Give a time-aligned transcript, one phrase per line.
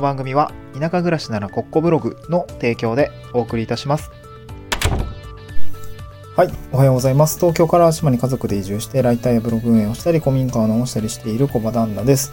[0.00, 4.10] の番組は田舎暮らしならコッコブログの提供でお送りいたします。
[6.34, 7.38] はい、おはようございます。
[7.38, 12.32] 東京から島に家族で移住してライターやブログ運営をしたり古民家を直したりしている小場旦那です。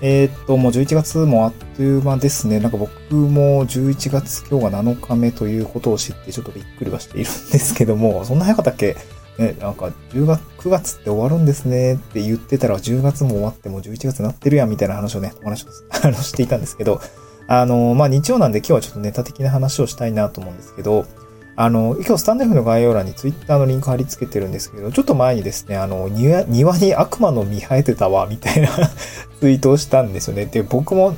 [0.00, 2.58] えーっと、もう11月もあっという間ですね。
[2.58, 8.96] なんか僕も11月今日が7日目ということを知ってちょっとびっくりはしているんですけども、そんな早かったっけ？
[9.38, 15.68] ね、なんか10月、9月って終わるんですねって言ってたら10月も終わっても11月になってるやんみたいな話をね、お話を
[16.22, 17.00] していたんですけど、
[17.46, 21.06] あの、まあ、日曜なんで今日はちょっとネタ的な話をしたいなと思うんですけど、
[21.54, 28.68] あの、今日スタンド F の概要欄にツイッターのリンク貼り付けてるんですけど、ちょっと前にですね、あの、庭に悪魔の実生えてたわ、みたいな
[29.40, 30.46] ツイートをしたんですよね。
[30.46, 31.14] で、僕も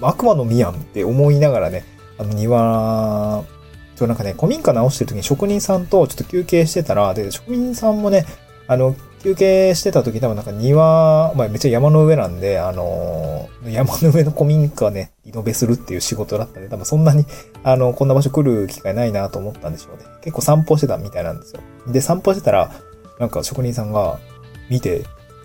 [0.00, 1.84] 悪魔の実やんって思いながらね、
[2.16, 3.44] あの庭、
[3.96, 8.26] ちょ、なんかね、古民家直してる時に職人さんとちょっと休憩してたら、で、職人さんもね、
[8.66, 17.24] あの、休憩してた時多分なんか庭、まあめっちゃ山の上なんで、あのー山の上の古民家ね、リノベするっていう仕事だったんで、多分そんなに、
[17.62, 20.04] あの、こんな場所来る機会ないなと思ったんでしょうね。
[20.22, 21.60] 結構散歩してたみたいなんですよ。
[21.86, 22.70] で、散歩してたら、
[23.18, 24.18] なんか職人さんが、
[24.68, 25.04] 見て、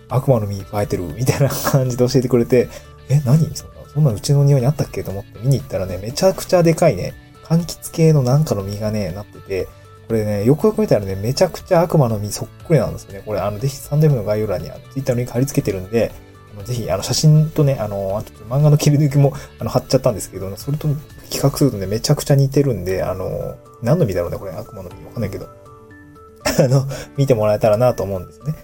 [0.09, 2.67] 悪魔の実生えてるみたいな感じで教えてくれて、
[3.09, 3.39] え、何？
[3.55, 5.03] そんな、そんなうちの庭にあったっけ？
[5.03, 7.13] と思って見に行ったらね、めちゃくちゃでかいね、
[7.49, 9.67] 柑橘系のなんかの実がね、なってて、
[10.07, 13.23] これね、よくよく見たらね、めちゃくちゃ悪魔の実そっくりなんですよね。
[13.25, 16.11] これ、あの、ぜひサンデーの概要欄に、あの、ツイッターのリンク貼り付けてるんで、
[16.53, 20.87] あのぜひ、あの、写真とね、あの、あと漫画の切り抜きも、あの、貼っちゃったんですけど、それと
[21.29, 25.05] 比較するとね、めちゃくちゃ似てるんで、あの、何の実だろうね、これ、悪魔の実。
[25.05, 25.47] わかんないけど。
[26.45, 28.55] あの、見てもらえたらなと思うんですね。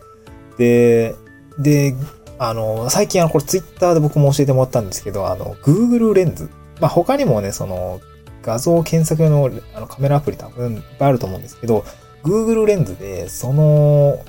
[0.57, 1.15] で、
[1.59, 1.95] で、
[2.37, 6.49] あの、最近あの、これツイッターで僕も教えてもらったんですけど、あの、Google レンズ。
[6.81, 8.01] まあ、他にもね、その、
[8.45, 11.83] 画像検索用のあのカメラアプリ多分いっぱいあると思うんですけど、
[12.23, 14.23] Google レンズで、その、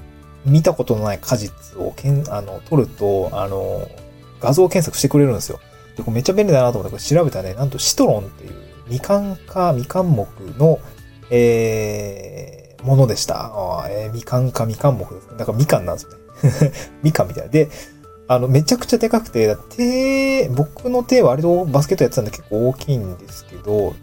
[0.46, 3.86] 見たことのない果実をけん、あの、撮ると、あの、
[4.40, 5.60] 画像検索してくれるんですよ。
[5.96, 8.52] で、これめっちゃ便利だなと思って、これ調べたらね、なんとシトロンっていう、
[8.88, 10.26] みかんかみかん目
[10.58, 10.78] の、
[11.30, 13.52] えー、ものでした。
[13.52, 15.28] あえー、みかんかみかん目です。
[15.36, 16.72] だからみかんなんですよね。
[17.02, 17.50] みかんみたいな。
[17.50, 17.68] で、
[18.28, 23.94] あの、めちゃくちゃでかくて、手、僕の手は割とバスケットやってたんで結構大きいんですけど、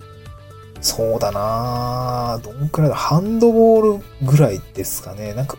[0.79, 2.95] そうだなどんくらいだ？
[2.95, 5.33] ハンドボールぐらいですかね。
[5.33, 5.57] なんか、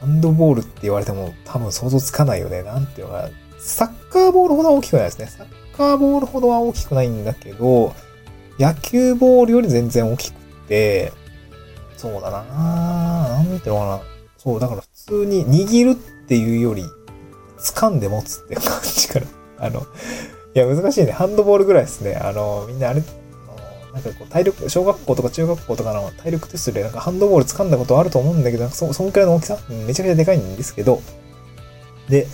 [0.00, 2.62] ハンドボールって言われても多分想像つかないよね。
[2.62, 3.28] なんていうのかな。
[3.58, 5.26] サッカーボールほどは大きくないですね。
[5.26, 5.46] サッ
[5.76, 7.94] カーボールほどは大きくないんだけど、
[8.58, 11.12] 野球ボールより全然大きくて、
[11.96, 14.00] そうだななんていうのかな。
[14.36, 15.94] そう、だから普通に握るっ
[16.26, 16.84] ていうより、
[17.58, 19.26] 掴んで持つって感じかな。
[19.58, 19.86] あの、
[20.54, 21.12] いや、難しいね。
[21.12, 22.16] ハンドボールぐらいですね。
[22.16, 23.02] あの、みんなあれ、
[23.94, 31.00] なんかこう、体力、小学校とか中学校とかの体力テストで、なんかハンドボール掴んだことあると思うんだけど、そ、そんくらいの大きさ、めちゃくちゃでかいんですけど、
[32.08, 32.26] で、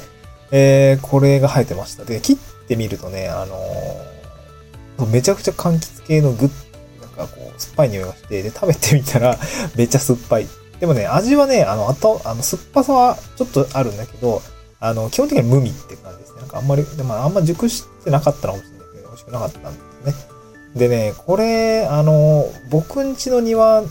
[0.51, 2.05] えー、これが生えてました。
[2.05, 6.51] で、切ってみるとね、あの、めちゃくちゃ柑橘系のグッ、
[7.01, 9.39] なんかこう、酸っぱい匂いがして、で、食べてみたら、
[9.77, 10.47] めっちゃ酸っぱい。
[10.81, 14.43] でもね、味はね、あの、あと、あの、酸っぱさはちょっとあるんだけど、
[14.81, 16.41] あの、基本的には無味って感じですね。
[16.41, 20.15] なんかあんまり、でもあんま熟してなかったのかもしれないけど、美味しくなかったんですね。
[20.75, 23.83] でね、これ、あの、僕ん家の庭、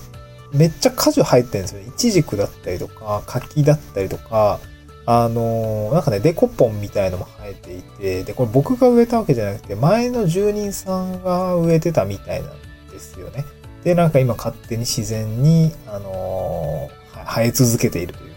[0.51, 1.81] めっちゃ果樹生えてるんですよ。
[1.81, 4.59] イチジクだったりとか、柿だったりとか、
[5.05, 12.53] あの、なんかね、デコポンみたいのも生えていて、で、これ僕が植えたわけじゃなくて、前の住人さんが植えてたみたいなん
[12.91, 13.45] ですよね。
[13.83, 16.89] で、なんか今勝手に自然に、あの
[17.25, 18.28] 生え続けているという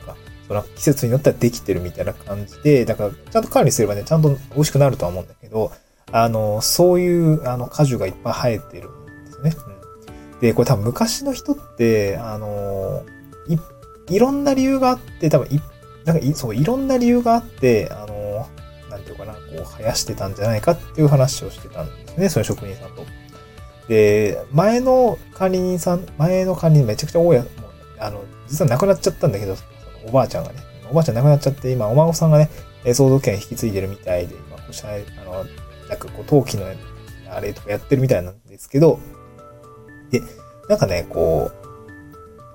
[0.53, 5.73] か、その季節によってはできてるみたいな感じで、だからちゃんと管理すればね、ちゃんと美味しくなるとは思うんだけど、
[6.13, 9.57] あの、そういう、あの、果樹がいっぱい生えてるんですね。
[10.35, 13.03] うん、で、これ多分昔の人って、あの、
[13.49, 13.57] い、
[14.15, 15.61] いろんな理由があって、多分い、
[16.05, 18.47] なんかい、そう、いろんな理由があって、あの、
[18.91, 23.07] なんていうかな、こう、生やしてたんじゃないかっていう話をしてたんですね、その職人さんと。
[23.89, 27.39] で、前の管理人さん、前の管理人めちゃくちゃ多い、
[27.99, 29.57] あの、実は亡くなっちゃったんだけど、
[30.07, 32.51] おばあちゃんがね、おばあちゃん亡くなっちゃって、今、お孫さんがね、
[32.85, 34.93] 相続権引き継いでるみたいで、今、こうした、あ
[35.25, 35.45] の、
[35.89, 36.67] なんかこう、陶器の
[37.31, 38.99] あれとかやってるみたいなんですけど、
[40.11, 40.21] で、
[40.69, 41.51] なんかね、こ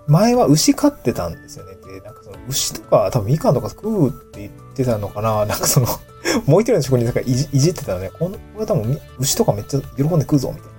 [0.07, 1.75] う、前は牛飼ってたんですよね。
[1.75, 5.88] で、なんかその牛とか、多分みかんとか食うって言ってたのかななんかその
[6.45, 8.12] もう一人の職人なんかいじいじってたのね。
[8.18, 10.77] この、これ多分牛とかめっちゃ喜んで食うぞ、みたいな。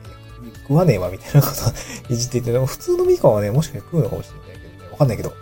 [0.63, 4.91] 食わねえわ、みたいなこといじっていて、でも普通のみかんはね、もしかして食うのかもしれないけどね。
[4.91, 5.33] わかんないけど。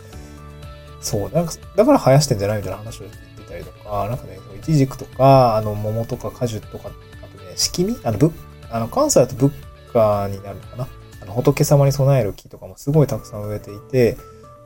[1.00, 6.90] そう、なんか、だから生やしてんじゃないみたいな話を言ってたりとか、なんかね、イチジクとか、あの、桃とか果樹とか、
[7.22, 8.32] あとね、敷みあの、ぶ
[8.70, 9.52] あの、関西だと仏
[9.92, 10.88] 花になるのかな。
[11.22, 14.16] あの、仏様に備える木とかもすごいたくさん植えていて、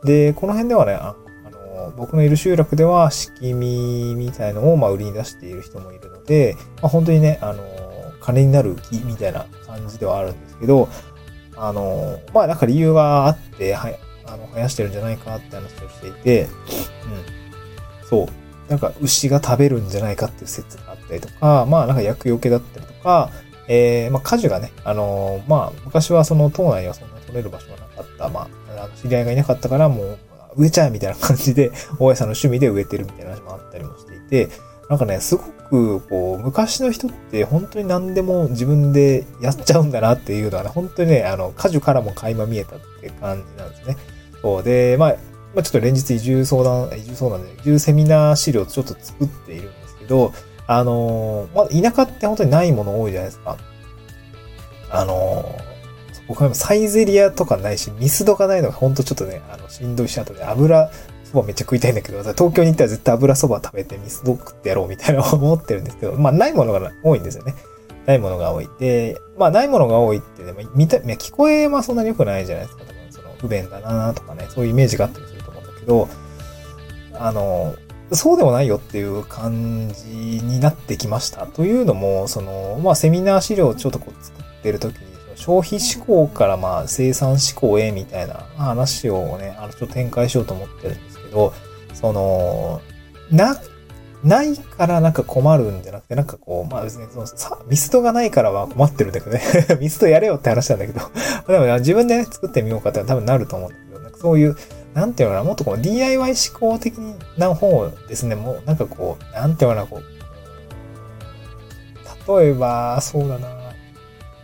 [0.04, 1.14] で、この辺ではね、あ
[1.46, 7.62] あの、僕のいる集落では、敷みみたいのを、まあ、売りに出している人もいるので、まあ、本当にね、あの、
[8.20, 10.88] 金になる木みたいな感じではあるんですけど、
[11.56, 13.90] あの、まあなんか理由があって、は
[14.32, 18.08] あの、生やしてるんじゃないかって話をしていて、うん。
[18.08, 18.28] そう。
[18.70, 23.30] なんか牛が食べるんじゃないかっていう説があったりとか、まあなんか薬用系だったりとか、
[23.66, 28.48] えー、まあ果樹がね、あのまあ昔はその島内はそんな取れる場所がなかった、まあ、
[28.84, 30.18] あの知り合いがいなかったからもう
[30.56, 34.48] 植えちゃえみたいな感じで、大家さんの趣味で植えてるみたいな話もあったりもしていて、
[34.88, 43.96] なんかね、すごく、こう、昔の人って本当に何でも自分でやっちゃうんだなっていうのはね、本当にね、あの、果樹からも垣間見えたって感じなんですね。
[44.42, 45.16] そうで、まあ、
[45.54, 50.32] まあ、ちょっと連日移住相談、移住相談で、移住セミナー資料をちょっと作っているんですけど、
[50.66, 53.56] あのまあ、田舎って本当にないもの多いじゃないですか。
[54.92, 55.44] あの
[56.28, 60.88] 僕はサイゼリアとかないし、ミスドがないのが本当ちょっとね、あの、しんどいし、あとね、油、
[61.24, 67.56] そばめっちゃ食いたいんだけど、東京に行ったら絶対油そば食べてミスド食ってやろうみたいな思ってるんですけど、まあないものが多いんですよね。
[68.06, 68.68] ないものが多い。
[68.78, 72.84] で、まあないものが多いってね、見た、聞こえはそんなに良くないじゃないですか。
[73.40, 76.08] 不便だなとかね、そういうイメージがあったりすると思うんだけど、
[77.14, 77.74] あの、
[78.12, 81.46] そうでもないよっていう感じになってきました。
[81.46, 91.54] というのも、その、まあセミナー資料をちょっとこう作ってる時に、消費志向からまあ生産志向へみたいな話をね、あのちょっと展開しようと思ってるんですけど、
[91.94, 92.80] その、
[93.30, 93.56] な、
[94.24, 99.42] ないからなんか困るんじゃなくて、なんかこう、まあ別にそのさ、ミストがないからは困ってるんだけどね。
[99.80, 101.00] ミストやれよって話なんだけど。
[101.48, 104.56] でも自分でね、作ってみようかって多分なると思うんだけど、なんかそういう、
[104.94, 106.94] なんていうのかな、もっとこう DIY 思考的
[107.38, 108.34] な方ですね。
[108.34, 113.48] もうなんかこう、なんていうのかな、こう、例えば、そうだな。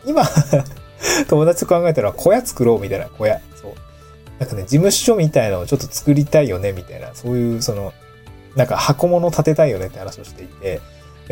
[0.07, 0.23] 今
[1.29, 3.41] 友達と考えたら小屋作ろうみたいな小屋。
[3.61, 3.73] そう。
[4.39, 7.93] なんかね、事務所みたいなのをちょっと作りたいよね、みたいな、そういう、その、
[8.57, 10.81] なんか箱物建てたいよねって話をしていて、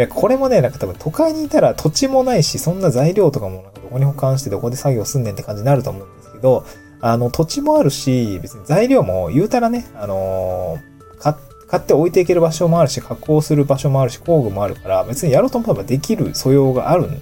[0.09, 6.65] これもね、なんか多分都会にいたら土地もないし、そんな材料とかもなんかどこに保管してどこで作業すんねんって感じになると思うんですけど、
[7.01, 11.37] あの、土地もあるし、別に材料も言うたらね、あのー、
[11.67, 17.21] 買って置いていける場所もあるし、加工する場所もあるし、工具もあるから、別にやろうと思えばできる素養があるんで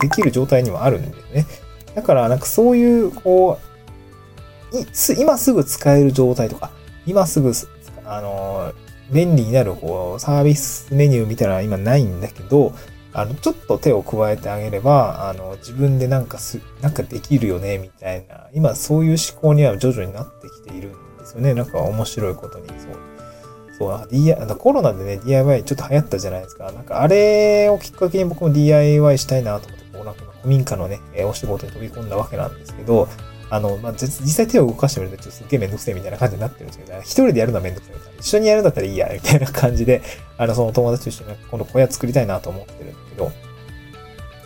[0.00, 1.46] できる状態にはあるんですね。
[1.94, 3.58] だから、なんかそういう、こ
[4.72, 4.76] う、
[5.18, 6.70] 今すぐ使える状態とか、
[7.06, 7.52] 今すぐ、
[8.04, 8.72] あの、
[9.10, 12.72] 便利になる、こう、サービスメニューみたいなのは今ないんだけど、
[13.12, 21.54] あの、ちょっと手を加えてあげれば、あの、自分でなんかす、なんかできるよね、みたいな、今そういう思考には徐々になってきているんですよね。
[21.54, 23.16] なんか面白いことに、そう。
[23.78, 26.72] そう、DIY、コロナでね、DIY ちょっと流行ったじゃないですか。
[26.72, 33.08] なんかあれをきっかけに僕も DIY したいなと思って、こうなんか古民家のね、お仕事に飛び込んだわけなんですけど、
[33.48, 38.18] あの、まあ、実際手を動かしてみると、ちょっとすっげえめんどくせえみたいな感じになってるんですけど、一人でやるのはめんどくせえみたいな。
[38.20, 40.02] 一緒にやるんだったらいいや、みたいな感じで、
[40.36, 43.32] あの、その友達と一緒に今度小屋作りたいなと思ってるんだけど、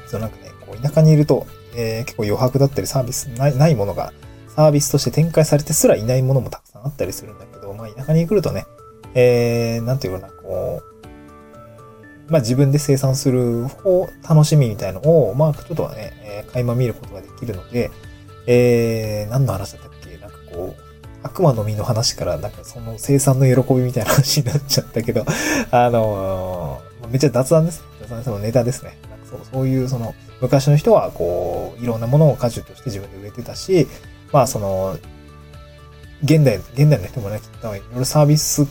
[0.07, 4.13] そうなんかね、こう、田舎にいると、えー、結構余白だったりサービスないないものが、
[4.49, 8.67] サービスとして展開されてすらいないものもたくさんあったりするんだけど、まあ、田舎に来るとね、
[9.15, 10.83] えー、なんていうかな、こ
[12.29, 17.91] う、まあ自分で生産する方、楽しみみたいのを、まあちょっとはね、えー、垣間見ることができるので、
[18.47, 20.17] えー、何の話だったっけ？
[20.19, 20.83] なんかこう、
[21.23, 25.25] 悪魔の実の話から、なんかその生産の喜びみたいな話になっちゃったけど、
[25.71, 27.83] あのー、めっちゃ雑談です。
[28.01, 28.97] 雑談そのネタですね。
[29.11, 33.87] なんかそうそういう、その、昔の人は、こう、いろんなものを果樹として自分で植えてたし、
[34.33, 34.97] まあ、その、
[36.23, 38.67] 現代、現代の人もね、きっといろいろサービス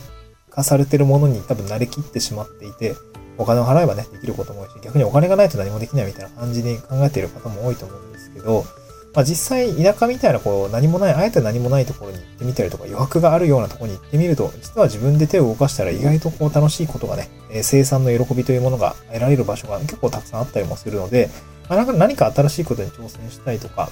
[0.50, 2.94] 化されてるものに多分慣れきってしまっていて、
[3.38, 8.64] お金を払えばね、できることも多いし、逆にお金がないと何もできないみたいな感じに考えている方も多いと思うんですけど、
[9.12, 21.28] まあ実際田舎みたいなこう何もない、あえて何もないところに行ってみたりとか余白があるようなところに行ってみると、実は自分で手を動かしたら意外とこう楽しいことがね、え生産の喜びというものが得られる場所が結構たくさんあったりもするので、
[21.68, 23.90] まあ、なんか何か新しいことに挑戦したいとか、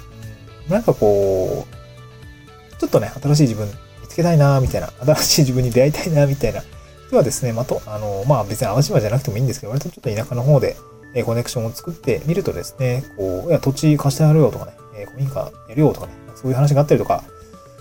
[0.69, 3.67] なんかこう、ちょっとね、新しい自分
[4.03, 6.63] 見つけたいなみたいな、新しい自分に出会いたいなみたいな
[7.09, 10.77] 人はですね、まあと、あの、まあ別に淡島じゃなくてもいいんですけど、割とちょっと田舎の方で、
[11.15, 17.25] えコネクションを作ってみるとですね、こう、いや、土地貸してやるよとかね、え古民家やるよとかね、そういう話があったりとか、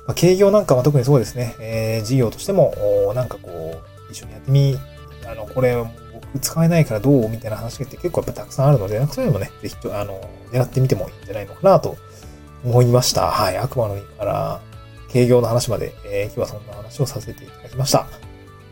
[0.08, 2.74] まあ、経業なんかは特にそうですね、えー、事業としても、
[3.16, 4.78] なんかこう、一緒にやってみ、
[5.26, 5.76] あの、これ
[6.14, 10.22] 僕使えないからどうみたいな話が結構やっぱたくさんあるので、なんかそういうのもね、ぜひ、あの、
[10.52, 11.98] 狙ってみてもいいんじゃないのかなと
[12.64, 13.28] 思いました。
[13.30, 13.58] はい。
[13.58, 14.62] 悪魔の実から
[15.10, 18.08] 経業の話まで、えー、今日はそんな話をさせていただきました。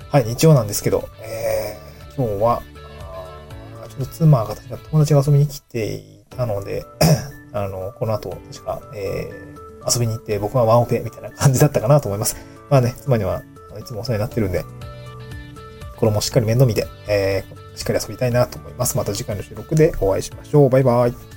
[0.10, 2.62] はい、日曜なんですけど、えー、今日は、
[3.90, 6.86] ちょっと妻が友達が遊びに来ていたので
[7.56, 12.36] あの、この後、確か、えー、遊びに行って僕はワンオペみたいな感じだったかなと思います。
[12.70, 13.44] まあね、妻には、
[13.80, 14.66] いつもお世話になってるんで、
[15.96, 18.98] これもしっかり面倒見て、えー、しっかり遊びたいなと思います。
[18.98, 20.70] また次回の収録でお会いしましょう。
[20.70, 21.35] バイバイ。